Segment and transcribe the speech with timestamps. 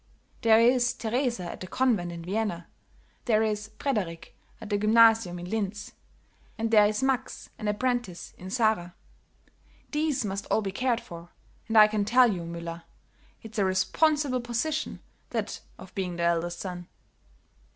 [0.41, 2.65] There is Teresa at the convent in Vienna;
[3.25, 5.91] there is Frederick at the Gymnasium in Linz;
[6.57, 8.95] and there is Max an apprentice in Zara;
[9.91, 11.29] these must all be cared for;
[11.67, 12.81] and, I can tell you, Müller,
[13.43, 16.87] it's a responsible position, that of being the eldest son."